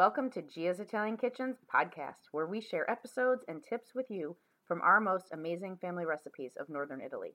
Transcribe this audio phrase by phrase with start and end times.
[0.00, 4.34] Welcome to Gia's Italian Kitchens podcast, where we share episodes and tips with you
[4.66, 7.34] from our most amazing family recipes of Northern Italy.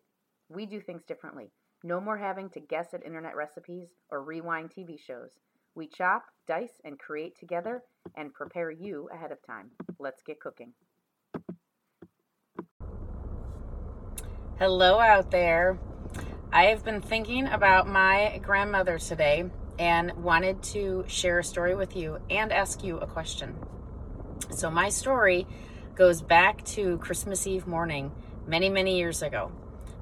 [0.49, 1.51] We do things differently.
[1.83, 5.29] No more having to guess at internet recipes or rewind TV shows.
[5.75, 7.83] We chop, dice, and create together
[8.17, 9.69] and prepare you ahead of time.
[9.99, 10.73] Let's get cooking.
[14.57, 15.77] Hello out there.
[16.51, 21.95] I have been thinking about my grandmother today and wanted to share a story with
[21.95, 23.55] you and ask you a question.
[24.51, 25.47] So, my story
[25.95, 28.11] goes back to Christmas Eve morning
[28.47, 29.51] many, many years ago.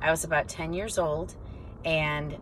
[0.02, 1.36] I was about 10 years old,
[1.86, 2.38] and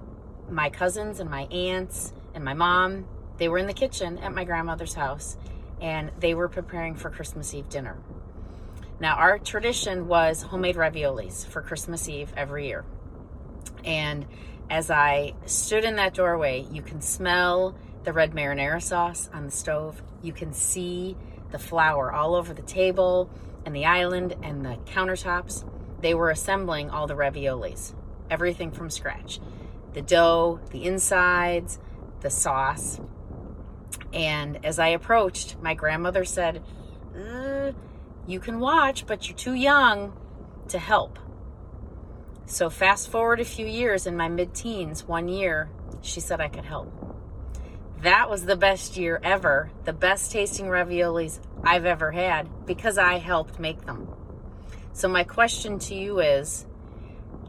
[0.50, 3.06] my cousins and my aunts and my mom,
[3.38, 5.38] they were in the kitchen at my grandmother's house
[5.82, 7.98] and they were preparing for Christmas Eve dinner.
[9.00, 12.86] Now, our tradition was homemade raviolis for Christmas Eve every year.
[13.84, 14.28] And
[14.72, 19.52] as I stood in that doorway, you can smell the red marinara sauce on the
[19.52, 20.02] stove.
[20.22, 21.18] You can see
[21.52, 23.30] the flour all over the table
[23.66, 25.70] and the island and the countertops.
[26.00, 27.94] They were assembling all the raviolis,
[28.30, 29.42] everything from scratch
[29.92, 31.78] the dough, the insides,
[32.22, 33.02] the sauce.
[34.14, 36.64] And as I approached, my grandmother said,
[37.14, 37.74] uh,
[38.26, 40.14] You can watch, but you're too young
[40.70, 41.20] to help.
[42.46, 45.70] So, fast forward a few years in my mid teens, one year,
[46.02, 46.92] she said I could help.
[48.02, 53.20] That was the best year ever, the best tasting raviolis I've ever had because I
[53.20, 54.10] helped make them.
[54.94, 56.66] So, my question to you is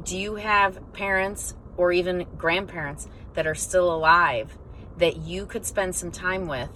[0.05, 4.57] Do you have parents or even grandparents that are still alive
[4.99, 6.71] that you could spend some time with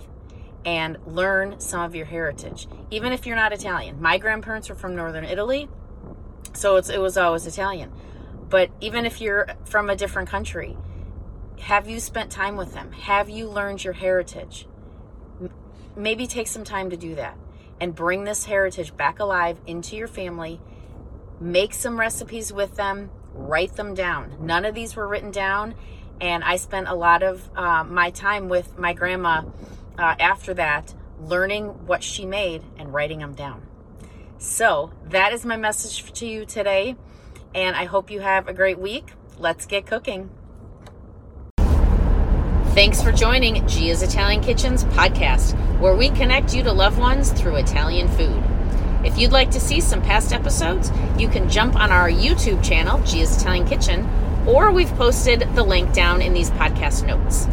[0.65, 2.67] and learn some of your heritage?
[2.91, 4.01] Even if you're not Italian.
[4.01, 5.69] My grandparents were from northern Italy,
[6.57, 7.93] so it was always Italian.
[8.49, 10.77] But even if you're from a different country,
[11.61, 12.93] have you spent time with them?
[12.93, 14.67] Have you learned your heritage?
[15.97, 17.37] Maybe take some time to do that
[17.81, 20.61] and bring this heritage back alive into your family.
[21.41, 24.37] Make some recipes with them, write them down.
[24.41, 25.75] None of these were written down,
[26.21, 29.43] and I spent a lot of uh, my time with my grandma
[29.99, 33.67] uh, after that, learning what she made and writing them down.
[34.39, 36.97] So, that is my message to you today
[37.57, 39.15] and I hope you have a great week.
[39.39, 40.31] Let's get cooking.
[42.75, 47.57] Thanks for joining Gia's Italian Kitchens podcast, where we connect you to loved ones through
[47.57, 48.43] Italian food.
[49.07, 53.01] If you'd like to see some past episodes, you can jump on our YouTube channel,
[53.05, 54.07] Gia's Italian Kitchen,
[54.47, 57.47] or we've posted the link down in these podcast notes.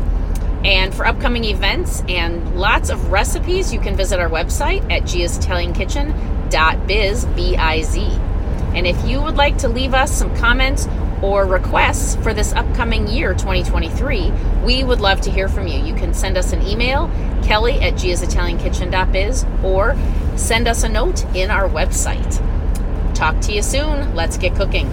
[0.65, 6.32] And for upcoming events and lots of recipes, you can visit our website at giasitaliankitchen.biz,
[6.53, 7.27] B-I-Z.
[7.35, 8.01] B I Z.
[8.75, 10.87] And if you would like to leave us some comments
[11.23, 14.31] or requests for this upcoming year, 2023,
[14.63, 15.83] we would love to hear from you.
[15.83, 17.09] You can send us an email,
[17.43, 19.97] kelly at giasitaliankitchen.biz, or
[20.35, 22.43] send us a note in our website.
[23.15, 24.13] Talk to you soon.
[24.13, 24.87] Let's get cooking.